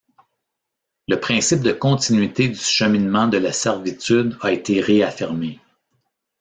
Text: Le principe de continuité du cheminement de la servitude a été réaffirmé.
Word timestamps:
Le 1.07 1.17
principe 1.19 1.61
de 1.61 1.71
continuité 1.73 2.47
du 2.49 2.55
cheminement 2.57 3.27
de 3.27 3.37
la 3.37 3.53
servitude 3.53 4.35
a 4.41 4.51
été 4.51 4.81
réaffirmé. 4.81 5.59